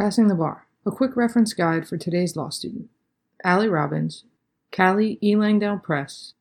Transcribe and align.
Passing 0.00 0.28
the 0.28 0.34
Bar, 0.34 0.66
a 0.86 0.90
quick 0.90 1.14
reference 1.14 1.52
guide 1.52 1.86
for 1.86 1.98
today's 1.98 2.34
law 2.34 2.48
student. 2.48 2.88
Ali 3.44 3.68
Robbins, 3.68 4.24
Cali 4.70 5.18
E. 5.22 5.36
Langdale 5.36 5.76
Press, 5.76 6.32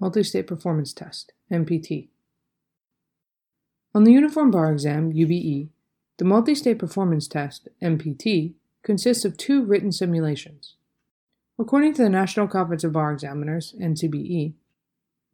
Multi-State 0.00 0.48
Performance 0.48 0.92
Test, 0.92 1.32
MPT. 1.52 2.08
On 3.94 4.02
the 4.02 4.10
Uniform 4.10 4.50
Bar 4.50 4.72
Exam, 4.72 5.12
UBE, 5.12 5.68
the 6.18 6.24
Multi-State 6.24 6.80
Performance 6.80 7.28
Test, 7.28 7.68
MPT, 7.80 8.54
consists 8.82 9.24
of 9.24 9.36
two 9.36 9.64
written 9.64 9.92
simulations. 9.92 10.74
According 11.56 11.94
to 11.94 12.02
the 12.02 12.10
National 12.10 12.48
Conference 12.48 12.82
of 12.82 12.94
Bar 12.94 13.12
Examiners, 13.12 13.76
NCBE, 13.80 14.54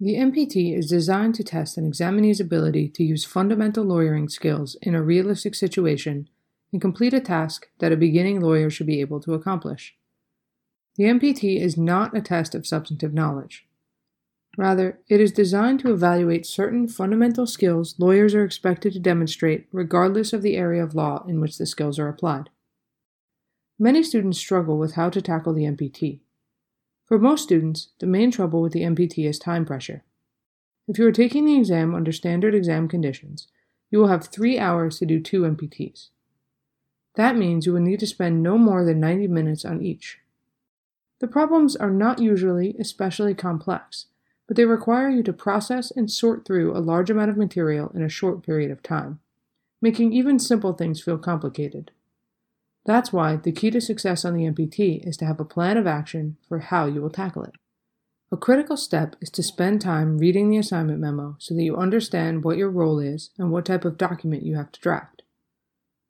the 0.00 0.16
MPT 0.16 0.76
is 0.76 0.90
designed 0.90 1.34
to 1.36 1.44
test 1.44 1.78
an 1.78 1.86
examinee's 1.86 2.40
ability 2.40 2.90
to 2.90 3.02
use 3.02 3.24
fundamental 3.24 3.84
lawyering 3.84 4.28
skills 4.28 4.76
in 4.82 4.94
a 4.94 5.02
realistic 5.02 5.54
situation 5.54 6.28
and 6.72 6.80
complete 6.80 7.14
a 7.14 7.20
task 7.20 7.68
that 7.78 7.92
a 7.92 7.96
beginning 7.96 8.40
lawyer 8.40 8.70
should 8.70 8.86
be 8.86 9.00
able 9.00 9.20
to 9.20 9.34
accomplish. 9.34 9.96
The 10.96 11.04
MPT 11.04 11.60
is 11.60 11.76
not 11.76 12.16
a 12.16 12.20
test 12.20 12.54
of 12.54 12.66
substantive 12.66 13.14
knowledge. 13.14 13.66
Rather, 14.58 14.98
it 15.08 15.20
is 15.20 15.32
designed 15.32 15.80
to 15.80 15.92
evaluate 15.92 16.44
certain 16.44 16.88
fundamental 16.88 17.46
skills 17.46 17.94
lawyers 17.98 18.34
are 18.34 18.44
expected 18.44 18.92
to 18.92 18.98
demonstrate 18.98 19.68
regardless 19.72 20.32
of 20.32 20.42
the 20.42 20.56
area 20.56 20.82
of 20.82 20.94
law 20.94 21.24
in 21.26 21.40
which 21.40 21.56
the 21.56 21.66
skills 21.66 21.98
are 21.98 22.08
applied. 22.08 22.50
Many 23.78 24.02
students 24.02 24.38
struggle 24.38 24.76
with 24.76 24.94
how 24.94 25.08
to 25.08 25.22
tackle 25.22 25.54
the 25.54 25.64
MPT. 25.64 26.20
For 27.06 27.18
most 27.18 27.44
students, 27.44 27.88
the 27.98 28.06
main 28.06 28.30
trouble 28.30 28.60
with 28.60 28.72
the 28.72 28.82
MPT 28.82 29.26
is 29.26 29.38
time 29.38 29.64
pressure. 29.64 30.04
If 30.86 30.98
you 30.98 31.06
are 31.06 31.12
taking 31.12 31.46
the 31.46 31.56
exam 31.56 31.94
under 31.94 32.12
standard 32.12 32.54
exam 32.54 32.88
conditions, 32.88 33.48
you 33.90 33.98
will 33.98 34.08
have 34.08 34.26
three 34.26 34.58
hours 34.58 34.98
to 34.98 35.06
do 35.06 35.20
two 35.20 35.42
MPTs. 35.42 36.08
That 37.16 37.36
means 37.36 37.66
you 37.66 37.72
will 37.72 37.80
need 37.80 38.00
to 38.00 38.06
spend 38.06 38.42
no 38.42 38.56
more 38.56 38.84
than 38.84 39.00
90 39.00 39.28
minutes 39.28 39.64
on 39.64 39.82
each. 39.82 40.18
The 41.18 41.28
problems 41.28 41.76
are 41.76 41.90
not 41.90 42.18
usually 42.18 42.76
especially 42.78 43.34
complex, 43.34 44.06
but 44.46 44.56
they 44.56 44.64
require 44.64 45.08
you 45.08 45.22
to 45.24 45.32
process 45.32 45.90
and 45.90 46.10
sort 46.10 46.44
through 46.44 46.76
a 46.76 46.80
large 46.80 47.10
amount 47.10 47.30
of 47.30 47.36
material 47.36 47.90
in 47.94 48.02
a 48.02 48.08
short 48.08 48.42
period 48.42 48.70
of 48.70 48.82
time, 48.82 49.20
making 49.82 50.12
even 50.12 50.38
simple 50.38 50.72
things 50.72 51.02
feel 51.02 51.18
complicated. 51.18 51.90
That's 52.86 53.12
why 53.12 53.36
the 53.36 53.52
key 53.52 53.70
to 53.70 53.80
success 53.80 54.24
on 54.24 54.34
the 54.34 54.44
MPT 54.44 55.06
is 55.06 55.16
to 55.18 55.26
have 55.26 55.38
a 55.38 55.44
plan 55.44 55.76
of 55.76 55.86
action 55.86 56.36
for 56.48 56.60
how 56.60 56.86
you 56.86 57.02
will 57.02 57.10
tackle 57.10 57.44
it. 57.44 57.52
A 58.32 58.36
critical 58.36 58.76
step 58.76 59.16
is 59.20 59.28
to 59.30 59.42
spend 59.42 59.80
time 59.80 60.16
reading 60.16 60.50
the 60.50 60.58
assignment 60.58 61.00
memo 61.00 61.36
so 61.38 61.54
that 61.54 61.62
you 61.62 61.76
understand 61.76 62.44
what 62.44 62.56
your 62.56 62.70
role 62.70 62.98
is 62.98 63.30
and 63.36 63.50
what 63.50 63.66
type 63.66 63.84
of 63.84 63.98
document 63.98 64.44
you 64.44 64.56
have 64.56 64.72
to 64.72 64.80
draft. 64.80 65.19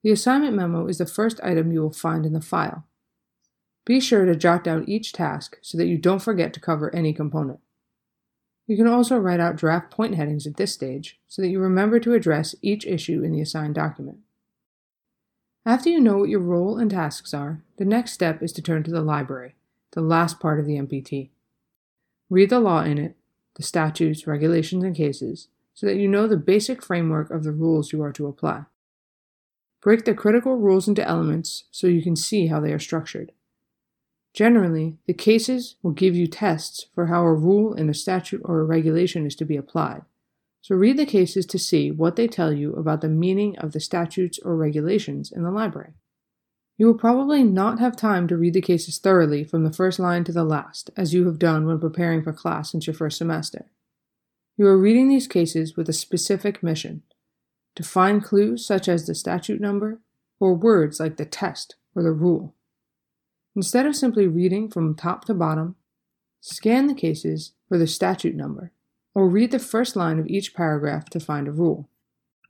The 0.03 0.11
assignment 0.11 0.55
memo 0.55 0.87
is 0.87 0.99
the 0.99 1.07
first 1.07 1.41
item 1.43 1.73
you 1.73 1.83
will 1.83 1.93
find 1.93 2.25
in 2.25 2.33
the 2.33 2.41
file. 2.41 2.85
Be 3.85 4.01
sure 4.01 4.25
to 4.25 4.37
jot 4.37 4.65
down 4.65 4.89
each 4.89 5.13
task 5.13 5.59
so 5.63 5.77
that 5.77 5.87
you 5.87 5.99
don't 5.99 6.23
forget 6.23 6.53
to 6.55 6.61
cover 6.61 6.95
any 6.95 7.13
component. 7.13 7.61
You 8.67 8.77
can 8.77 8.87
also 8.87 9.19
write 9.19 9.41
out 9.41 9.57
draft 9.57 9.91
point 9.91 10.15
headings 10.15 10.47
at 10.47 10.57
this 10.57 10.73
stage 10.73 11.19
so 11.27 11.43
that 11.43 11.49
you 11.49 11.59
remember 11.59 11.99
to 12.01 12.15
address 12.15 12.55
each 12.63 12.87
issue 12.87 13.23
in 13.23 13.33
the 13.33 13.41
assigned 13.41 13.75
document. 13.75 14.19
After 15.67 15.91
you 15.91 16.01
know 16.01 16.19
what 16.19 16.29
your 16.29 16.41
role 16.41 16.79
and 16.79 16.91
tasks 16.91 17.35
are, 17.35 17.63
the 17.77 17.85
next 17.85 18.13
step 18.13 18.43
is 18.43 18.53
to 18.53 18.63
turn 18.63 18.83
to 18.85 18.91
the 18.91 19.03
library, 19.03 19.57
the 19.91 20.01
last 20.01 20.41
part 20.41 20.59
of 20.59 20.67
the 20.67 20.77
MPT. 20.77 21.31
Read 22.31 22.49
the 22.49 22.61
law 22.61 22.83
in 22.83 22.97
it, 22.97 23.17
the 23.57 23.63
statutes, 23.63 24.27
regulations, 24.27 24.85
and 24.85 24.95
cases, 24.95 25.49
so 25.75 25.87
that 25.87 25.97
you 25.97 26.07
know 26.07 26.27
the 26.27 26.37
basic 26.37 26.83
framework 26.83 27.31
of 27.31 27.43
the 27.43 27.53
rules 27.53 27.93
you 27.93 28.03
are 28.03 28.13
to 28.13 28.29
apply. 28.29 28.67
Break 29.83 30.05
the 30.05 30.15
critical 30.15 30.57
rules 30.57 30.89
into 30.89 31.07
elements 31.07 31.65
so 31.71 31.87
you 31.87 32.03
can 32.03 32.17
see 32.17 32.49
how 32.49 32.61
they 32.61 32.73
are 32.73 32.79
structured. 32.79 33.33
Generally, 34.35 34.99
the 35.07 35.15
cases 35.15 35.77
will 35.83 35.93
give 35.93 36.15
you 36.15 36.27
tests 36.27 36.87
for 36.95 37.07
how 37.07 37.25
a 37.25 37.33
rule 37.33 37.75
in 37.75 37.89
a 37.89 37.95
statute 37.95 38.43
or 38.45 38.61
a 38.61 38.65
regulation 38.65 39.27
is 39.27 39.35
to 39.37 39.45
be 39.45 39.57
applied. 39.57 40.03
So 40.63 40.75
read 40.75 40.99
the 40.99 41.07
cases 41.07 41.47
to 41.47 41.59
see 41.59 41.91
what 41.91 42.17
they 42.17 42.29
tell 42.29 42.53
you 42.53 42.75
about 42.75 43.01
the 43.01 43.09
meaning 43.09 43.57
of 43.59 43.73
the 43.73 43.81
statutes 43.81 44.39
or 44.45 44.55
regulations 44.55 45.33
in 45.33 45.43
the 45.43 45.51
library. 45.51 45.95
You 46.77 46.87
will 46.87 46.99
probably 46.99 47.43
not 47.43 47.79
have 47.79 47.97
time 47.97 48.29
to 48.29 48.37
read 48.37 48.55
the 48.55 48.61
cases 48.61 48.99
thoroughly 48.99 49.45
from 49.45 49.65
the 49.65 49.73
first 49.73 49.99
line 49.99 50.25
to 50.25 50.33
the 50.33 50.45
last, 50.45 50.91
as 50.97 51.13
you 51.13 51.27
have 51.27 51.39
done 51.39 51.67
when 51.67 51.81
preparing 51.81 52.23
for 52.23 52.33
class 52.33 52.73
since 52.73 52.87
your 52.87 52.95
first 52.95 53.19
semester. 53.19 53.71
You 54.57 54.67
are 54.67 54.79
reading 54.79 55.09
these 55.09 55.27
cases 55.27 55.77
with 55.77 55.89
a 55.89 55.95
specific 55.95 56.63
mission 56.63 57.03
to 57.75 57.83
find 57.83 58.23
clues 58.23 58.67
such 58.67 58.89
as 58.89 59.07
the 59.07 59.15
statute 59.15 59.61
number 59.61 60.01
or 60.39 60.55
words 60.55 61.01
like 61.01 61.17
the 61.17 61.25
test 61.25 61.77
or 61.95 62.03
the 62.03 62.13
rule. 62.13 62.55
Instead 63.57 63.87
of 63.87 63.97
simply 63.97 64.27
reading 64.27 64.69
from 64.69 64.95
top 64.95 65.25
to 65.25 65.35
bottom, 65.35 65.77
scan 66.41 66.87
the 66.87 66.95
cases 66.95 67.53
for 67.69 67.79
the 67.79 67.87
statute 67.87 68.35
number 68.35 68.73
or 69.15 69.29
read 69.29 69.51
the 69.51 69.59
first 69.59 69.97
line 69.97 70.19
of 70.19 70.27
each 70.29 70.55
paragraph 70.55 71.11
to 71.11 71.21
find 71.21 71.49
a 71.49 71.53
rule. 71.53 71.89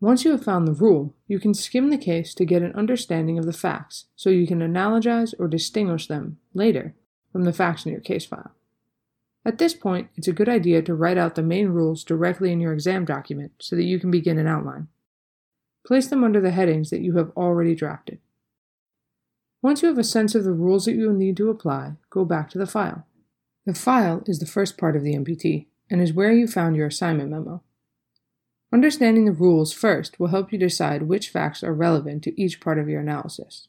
Once 0.00 0.24
you 0.24 0.30
have 0.30 0.44
found 0.44 0.66
the 0.66 0.72
rule, 0.72 1.14
you 1.26 1.38
can 1.38 1.52
skim 1.52 1.90
the 1.90 1.98
case 1.98 2.34
to 2.34 2.44
get 2.44 2.62
an 2.62 2.74
understanding 2.74 3.38
of 3.38 3.44
the 3.44 3.52
facts 3.52 4.06
so 4.16 4.30
you 4.30 4.46
can 4.46 4.60
analogize 4.60 5.34
or 5.38 5.46
distinguish 5.46 6.06
them 6.06 6.38
later 6.54 6.94
from 7.32 7.44
the 7.44 7.52
facts 7.52 7.84
in 7.84 7.92
your 7.92 8.00
case 8.00 8.24
file. 8.24 8.52
At 9.44 9.58
this 9.58 9.74
point, 9.74 10.08
it's 10.16 10.28
a 10.28 10.32
good 10.32 10.48
idea 10.48 10.82
to 10.82 10.94
write 10.94 11.18
out 11.18 11.34
the 11.34 11.42
main 11.42 11.68
rules 11.68 12.04
directly 12.04 12.52
in 12.52 12.60
your 12.60 12.72
exam 12.72 13.04
document 13.04 13.52
so 13.58 13.76
that 13.76 13.84
you 13.84 13.98
can 13.98 14.10
begin 14.10 14.38
an 14.38 14.46
outline. 14.46 14.88
Place 15.86 16.08
them 16.08 16.24
under 16.24 16.40
the 16.40 16.50
headings 16.50 16.90
that 16.90 17.00
you 17.00 17.16
have 17.16 17.30
already 17.36 17.74
drafted. 17.74 18.18
Once 19.62 19.82
you 19.82 19.88
have 19.88 19.98
a 19.98 20.04
sense 20.04 20.34
of 20.34 20.44
the 20.44 20.52
rules 20.52 20.84
that 20.84 20.94
you 20.94 21.06
will 21.06 21.14
need 21.14 21.36
to 21.36 21.50
apply, 21.50 21.92
go 22.08 22.24
back 22.24 22.48
to 22.50 22.58
the 22.58 22.66
file. 22.66 23.06
The 23.66 23.74
file 23.74 24.22
is 24.26 24.38
the 24.38 24.46
first 24.46 24.78
part 24.78 24.96
of 24.96 25.02
the 25.02 25.14
MPT 25.14 25.66
and 25.90 26.00
is 26.00 26.12
where 26.12 26.32
you 26.32 26.46
found 26.46 26.76
your 26.76 26.86
assignment 26.86 27.30
memo. 27.30 27.62
Understanding 28.72 29.24
the 29.24 29.32
rules 29.32 29.72
first 29.72 30.18
will 30.18 30.28
help 30.28 30.52
you 30.52 30.58
decide 30.58 31.02
which 31.02 31.28
facts 31.28 31.62
are 31.62 31.74
relevant 31.74 32.22
to 32.24 32.40
each 32.40 32.60
part 32.60 32.78
of 32.78 32.88
your 32.88 33.00
analysis. 33.00 33.68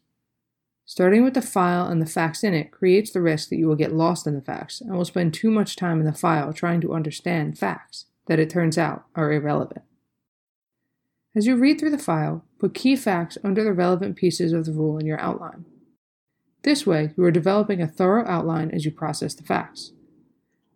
Starting 0.86 1.24
with 1.24 1.34
the 1.34 1.42
file 1.42 1.88
and 1.88 2.02
the 2.02 2.06
facts 2.06 2.44
in 2.44 2.54
it 2.54 2.72
creates 2.72 3.12
the 3.12 3.22
risk 3.22 3.50
that 3.50 3.58
you 3.58 3.68
will 3.68 3.76
get 3.76 3.94
lost 3.94 4.28
in 4.28 4.36
the 4.36 4.42
facts 4.42 4.80
and 4.82 4.92
will 4.92 5.06
spend 5.06 5.34
too 5.34 5.50
much 5.50 5.76
time 5.76 6.00
in 6.00 6.06
the 6.06 6.14
file 6.14 6.54
trying 6.54 6.82
to 6.82 6.94
understand 6.94 7.58
facts 7.58 8.06
that 8.28 8.40
it 8.40 8.50
turns 8.50 8.78
out 8.78 9.06
are 9.16 9.32
irrelevant. 9.32 9.82
As 11.34 11.48
you 11.48 11.56
read 11.56 11.80
through 11.80 11.92
the 11.92 11.98
file, 11.98 12.44
put 12.60 12.74
key 12.74 12.96
facts 12.96 13.38
under 13.44 13.64
the 13.64 13.74
relevant 13.74 14.18
pieces 14.18 14.52
of 14.52 14.66
the 14.66 14.74
rule 14.74 14.98
in 14.98 15.06
your 15.06 15.20
outline. 15.20 15.66
This 16.64 16.86
way, 16.86 17.14
you 17.18 17.24
are 17.24 17.32
developing 17.32 17.82
a 17.82 17.88
thorough 17.88 18.28
outline 18.28 18.70
as 18.72 18.84
you 18.84 18.92
process 18.92 19.34
the 19.34 19.44
facts. 19.44 19.94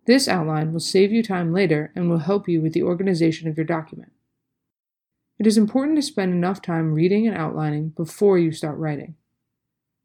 This 0.06 0.28
outline 0.28 0.72
will 0.72 0.80
save 0.80 1.12
you 1.12 1.22
time 1.22 1.52
later 1.52 1.92
and 1.94 2.08
will 2.08 2.18
help 2.18 2.48
you 2.48 2.60
with 2.60 2.72
the 2.72 2.82
organization 2.82 3.48
of 3.48 3.56
your 3.56 3.66
document. 3.66 4.12
It 5.38 5.46
is 5.46 5.58
important 5.58 5.96
to 5.96 6.02
spend 6.02 6.32
enough 6.32 6.62
time 6.62 6.94
reading 6.94 7.26
and 7.26 7.36
outlining 7.36 7.90
before 7.90 8.38
you 8.38 8.50
start 8.52 8.78
writing. 8.78 9.16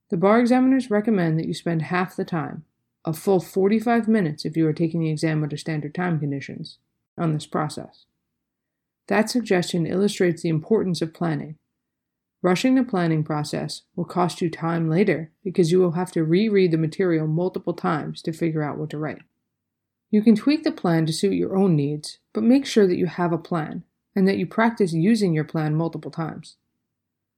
The 0.10 0.18
bar 0.18 0.40
examiners 0.40 0.92
recommend 0.92 1.40
that 1.40 1.48
you 1.48 1.54
spend 1.54 1.84
half 1.84 2.18
the 2.18 2.26
time, 2.26 2.66
a 3.06 3.14
full 3.14 3.40
45 3.40 4.10
minutes 4.10 4.44
if 4.44 4.58
you 4.58 4.68
are 4.68 4.74
taking 4.74 5.00
the 5.00 5.10
exam 5.10 5.42
under 5.42 5.56
standard 5.56 5.96
time 5.96 6.20
conditions, 6.20 6.78
on 7.18 7.32
this 7.32 7.46
process. 7.46 8.06
That 9.12 9.30
suggestion 9.30 9.86
illustrates 9.86 10.42
the 10.42 10.48
importance 10.48 11.02
of 11.02 11.14
planning. 11.14 11.58
Rushing 12.42 12.76
the 12.76 12.84
planning 12.84 13.26
process 13.26 13.82
will 13.94 14.06
cost 14.06 14.42
you 14.42 14.50
time 14.50 14.90
later 14.90 15.34
because 15.44 15.70
you 15.70 15.80
will 15.80 15.92
have 15.92 16.14
to 16.14 16.24
reread 16.24 16.72
the 16.72 16.78
material 16.78 17.28
multiple 17.28 17.74
times 17.74 18.22
to 18.22 18.32
figure 18.32 18.64
out 18.64 18.78
what 18.78 18.90
to 18.92 18.98
write. 18.98 19.24
You 20.12 20.22
can 20.22 20.38
tweak 20.38 20.64
the 20.64 20.72
plan 20.72 21.06
to 21.08 21.12
suit 21.12 21.34
your 21.34 21.58
own 21.58 21.76
needs, 21.76 22.20
but 22.32 22.46
make 22.46 22.66
sure 22.66 22.88
that 22.88 22.96
you 22.96 23.08
have 23.08 23.34
a 23.34 23.38
plan 23.38 23.84
and 24.16 24.30
that 24.30 24.38
you 24.38 24.48
practice 24.48 24.94
using 24.94 25.34
your 25.34 25.44
plan 25.44 25.76
multiple 25.76 26.10
times. 26.10 26.56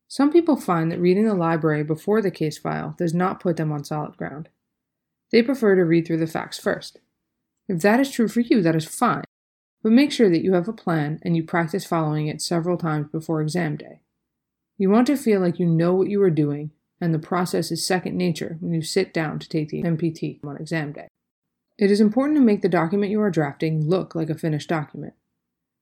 Some 0.07 0.31
people 0.31 0.57
find 0.57 0.91
that 0.91 1.01
reading 1.01 1.25
the 1.25 1.33
library 1.33 1.83
before 1.83 2.21
the 2.21 2.29
case 2.29 2.59
file 2.59 2.93
does 2.99 3.15
not 3.15 3.39
put 3.39 3.57
them 3.57 3.71
on 3.71 3.83
solid 3.83 4.15
ground. 4.15 4.49
They 5.31 5.41
prefer 5.41 5.73
to 5.75 5.81
read 5.85 6.05
through 6.05 6.19
the 6.19 6.27
facts 6.27 6.59
first. 6.59 6.99
If 7.67 7.81
that 7.81 7.99
is 7.99 8.11
true 8.11 8.27
for 8.27 8.41
you, 8.41 8.61
that 8.61 8.75
is 8.75 8.85
fine. 8.85 9.23
But 9.83 9.91
make 9.91 10.11
sure 10.11 10.29
that 10.29 10.43
you 10.43 10.53
have 10.53 10.67
a 10.67 10.73
plan 10.73 11.19
and 11.23 11.35
you 11.35 11.43
practice 11.43 11.85
following 11.85 12.27
it 12.27 12.41
several 12.41 12.77
times 12.77 13.09
before 13.11 13.41
exam 13.41 13.75
day. 13.75 13.99
You 14.77 14.89
want 14.89 15.07
to 15.07 15.17
feel 15.17 15.41
like 15.41 15.59
you 15.59 15.65
know 15.65 15.93
what 15.93 16.09
you 16.09 16.21
are 16.23 16.29
doing 16.31 16.71
and 17.01 17.13
the 17.13 17.19
process 17.19 17.69
is 17.69 17.85
second 17.85 18.17
nature 18.17 18.57
when 18.61 18.73
you 18.73 18.81
sit 18.81 19.13
down 19.13 19.37
to 19.39 19.49
take 19.49 19.69
the 19.69 19.83
MPT 19.83 20.39
on 20.43 20.55
exam 20.55 20.93
day. 20.93 21.09
It 21.77 21.91
is 21.91 21.99
important 21.99 22.37
to 22.37 22.43
make 22.43 22.61
the 22.61 22.69
document 22.69 23.11
you 23.11 23.21
are 23.21 23.29
drafting 23.29 23.87
look 23.87 24.15
like 24.15 24.29
a 24.29 24.35
finished 24.35 24.69
document. 24.69 25.13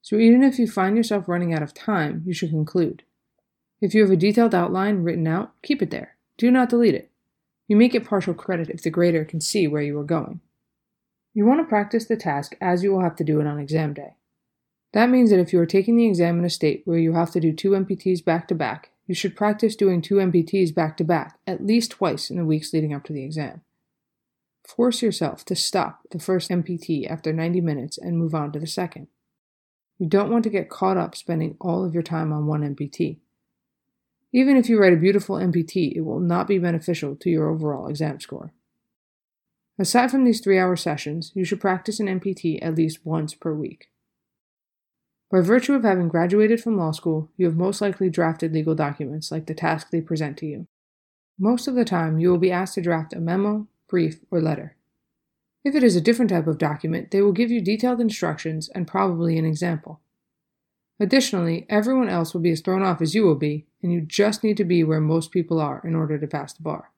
So 0.01 0.15
even 0.15 0.42
if 0.42 0.57
you 0.57 0.68
find 0.68 0.97
yourself 0.97 1.27
running 1.27 1.54
out 1.54 1.62
of 1.62 1.75
time, 1.75 2.24
you 2.25 2.33
should 2.33 2.50
conclude. 2.50 3.04
If 3.81 3.94
you 3.94 4.01
have 4.01 4.09
a 4.09 4.15
detailed 4.15 4.56
outline 4.56 5.04
written 5.04 5.27
out, 5.27 5.54
keep 5.62 5.81
it 5.81 5.92
there. 5.92 6.15
Do 6.38 6.50
not 6.50 6.69
delete 6.69 6.95
it. 6.95 7.12
You 7.68 7.75
may 7.75 7.88
get 7.88 8.06
partial 8.06 8.33
credit 8.33 8.69
if 8.69 8.81
the 8.81 8.89
grader 8.89 9.24
can 9.24 9.42
see 9.42 9.68
where 9.68 9.81
you 9.81 9.97
are 10.00 10.04
going. 10.04 10.42
You 11.33 11.45
want 11.45 11.62
to 11.62 11.69
practice 11.69 12.06
the 12.06 12.18
task 12.18 12.56
as 12.60 12.83
you 12.83 12.92
will 12.92 13.01
have 13.01 13.16
to 13.18 13.24
do 13.24 13.39
it 13.39 13.48
on 13.48 13.60
exam 13.60 13.94
day. 13.94 14.16
That 14.94 15.10
means 15.10 15.30
that 15.30 15.39
if 15.39 15.54
you 15.54 15.60
are 15.60 15.66
taking 15.66 15.95
the 15.95 16.07
exam 16.07 16.38
in 16.39 16.45
a 16.45 16.50
state 16.50 16.81
where 16.83 16.98
you 16.98 17.13
have 17.13 17.31
to 17.31 17.39
do 17.39 17.54
two 17.54 17.72
MPTs 17.72 18.24
back 18.25 18.48
to 18.50 18.56
back, 18.56 18.92
you 19.07 19.16
should 19.16 19.38
practice 19.38 19.75
doing 19.75 20.01
two 20.01 20.16
MPTs 20.16 20.75
back 20.75 20.98
to 20.98 21.04
back 21.04 21.39
at 21.48 21.66
least 21.66 21.92
twice 21.92 22.30
in 22.30 22.38
the 22.38 22.45
weeks 22.45 22.74
leading 22.74 22.94
up 22.94 23.06
to 23.06 23.13
the 23.13 23.24
exam. 23.24 23.62
Force 24.68 25.01
yourself 25.01 25.45
to 25.45 25.56
stop 25.56 26.01
the 26.12 26.19
first 26.19 26.50
MPT 26.50 27.10
after 27.10 27.31
90 27.31 27.62
minutes 27.62 27.98
and 27.98 28.18
move 28.18 28.36
on 28.36 28.51
to 28.51 28.60
the 28.60 28.68
second. 28.68 29.07
You 29.98 30.07
don't 30.07 30.31
want 30.31 30.44
to 30.44 30.50
get 30.50 30.69
caught 30.69 30.98
up 30.98 31.16
spending 31.16 31.56
all 31.62 31.86
of 31.86 31.94
your 31.94 32.04
time 32.04 32.33
on 32.33 32.45
one 32.45 32.62
MPT. 32.75 33.18
Even 34.33 34.56
if 34.57 34.69
you 34.69 34.80
write 34.80 34.94
a 34.94 34.98
beautiful 34.98 35.36
MPT, 35.36 35.94
it 35.95 36.01
will 36.01 36.19
not 36.19 36.48
be 36.48 36.57
beneficial 36.57 37.16
to 37.18 37.30
your 37.30 37.50
overall 37.50 37.88
exam 37.88 38.19
score. 38.19 38.54
Aside 39.81 40.12
from 40.12 40.25
these 40.25 40.42
three 40.42 40.60
hour 40.60 40.75
sessions, 40.75 41.31
you 41.33 41.44
should 41.44 41.60
practice 41.60 42.00
an 42.00 42.06
MPT 42.06 42.60
at 42.62 42.75
least 42.75 43.04
once 43.04 43.33
per 43.33 43.51
week. 43.51 43.89
By 45.31 45.42
virtue 45.42 45.74
of 45.74 45.81
having 45.81 46.07
graduated 46.07 46.62
from 46.62 46.78
law 46.78 46.92
school, 46.92 47.31
you 47.36 47.48
have 47.48 47.56
most 47.56 47.81
likely 47.81 48.07
drafted 48.07 48.54
legal 48.54 48.75
documents 48.75 49.31
like 49.31 49.48
the 49.48 49.56
task 49.56 49.89
they 49.89 50.00
present 50.00 50.38
to 50.38 50.45
you. 50.45 50.68
Most 51.39 51.68
of 51.68 51.74
the 51.74 51.83
time, 51.83 52.19
you 52.19 52.30
will 52.30 52.38
be 52.38 52.51
asked 52.51 52.75
to 52.75 52.81
draft 52.81 53.13
a 53.13 53.19
memo, 53.19 53.66
brief, 53.89 54.19
or 54.30 54.39
letter. 54.39 54.75
If 55.66 55.74
it 55.74 55.83
is 55.83 55.95
a 55.95 56.01
different 56.01 56.30
type 56.30 56.45
of 56.45 56.60
document, 56.60 57.10
they 57.10 57.24
will 57.24 57.31
give 57.31 57.50
you 57.50 57.60
detailed 57.60 58.00
instructions 58.00 58.69
and 58.69 58.88
probably 58.88 59.39
an 59.39 59.45
example. 59.45 60.00
Additionally, 61.00 61.66
everyone 61.69 62.07
else 62.07 62.36
will 62.36 62.42
be 62.42 62.51
as 62.51 62.62
thrown 62.62 62.83
off 62.83 63.01
as 63.01 63.16
you 63.16 63.24
will 63.24 63.33
be, 63.33 63.66
and 63.81 63.92
you 63.92 64.01
just 64.01 64.44
need 64.44 64.57
to 64.57 64.63
be 64.63 64.83
where 64.83 65.01
most 65.01 65.31
people 65.31 65.60
are 65.60 65.81
in 65.83 65.95
order 65.95 66.19
to 66.19 66.28
pass 66.28 66.54
the 66.54 66.62
bar. 66.62 66.92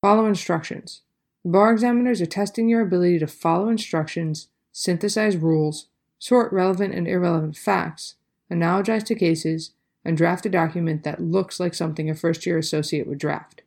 Follow 0.00 0.24
instructions. 0.24 1.02
Bar 1.44 1.72
examiners 1.72 2.22
are 2.22 2.26
testing 2.26 2.70
your 2.70 2.80
ability 2.80 3.18
to 3.18 3.26
follow 3.26 3.68
instructions, 3.68 4.48
synthesize 4.72 5.36
rules, 5.36 5.88
sort 6.18 6.50
relevant 6.52 6.94
and 6.94 7.06
irrelevant 7.06 7.56
facts, 7.56 8.14
analogize 8.50 9.04
to 9.04 9.14
cases, 9.14 9.72
and 10.06 10.16
draft 10.16 10.46
a 10.46 10.48
document 10.48 11.02
that 11.02 11.20
looks 11.20 11.60
like 11.60 11.74
something 11.74 12.08
a 12.08 12.14
first 12.14 12.46
year 12.46 12.56
associate 12.56 13.06
would 13.06 13.18
draft. 13.18 13.62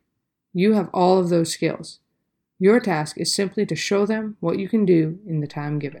You 0.52 0.72
have 0.72 0.90
all 0.92 1.18
of 1.18 1.28
those 1.28 1.52
skills. 1.52 2.00
Your 2.58 2.80
task 2.80 3.16
is 3.16 3.32
simply 3.32 3.64
to 3.66 3.76
show 3.76 4.06
them 4.06 4.36
what 4.40 4.58
you 4.58 4.68
can 4.68 4.84
do 4.84 5.20
in 5.24 5.40
the 5.40 5.46
time 5.46 5.78
given. 5.78 6.00